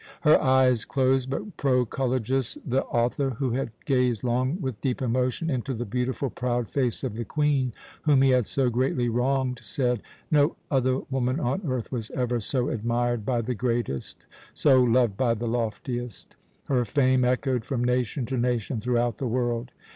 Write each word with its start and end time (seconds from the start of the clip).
Her 0.21 0.41
eyes 0.41 0.83
closed, 0.83 1.29
but 1.29 1.57
Proculejus, 1.57 2.57
the 2.65 2.81
author, 2.85 3.29
who 3.37 3.51
had 3.51 3.69
gazed 3.85 4.23
long 4.23 4.59
with 4.59 4.81
deep 4.81 4.99
emotion 4.99 5.47
into 5.51 5.75
the 5.75 5.85
beautiful 5.85 6.31
proud 6.31 6.67
face 6.67 7.03
of 7.03 7.13
the 7.13 7.23
Queen 7.23 7.71
whom 8.01 8.23
he 8.23 8.31
had 8.31 8.47
so 8.47 8.71
greatly 8.71 9.09
wronged, 9.09 9.59
said: 9.61 10.01
"No 10.31 10.55
other 10.71 11.01
woman 11.11 11.39
on 11.39 11.61
earth 11.67 11.91
was 11.91 12.09
ever 12.15 12.39
so 12.39 12.69
admired 12.69 13.27
by 13.27 13.41
the 13.41 13.53
greatest, 13.53 14.25
so 14.55 14.81
loved 14.81 15.17
by 15.17 15.35
the 15.35 15.47
loftiest. 15.47 16.35
Her 16.63 16.83
fame 16.83 17.23
echoed 17.23 17.63
from 17.63 17.83
nation 17.83 18.25
to 18.25 18.37
nation 18.39 18.79
throughout 18.79 19.19
the 19.19 19.27
world. 19.27 19.69